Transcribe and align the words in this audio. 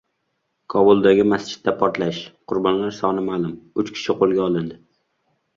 Kobuldagi 0.73 1.25
masjidda 1.33 1.75
portlash: 1.83 2.21
qurbonlar 2.53 2.97
soni 3.03 3.27
ma’lum. 3.29 3.55
Uch 3.85 3.93
kishi 3.99 4.17
qo‘lga 4.23 4.47
olindi 4.51 4.83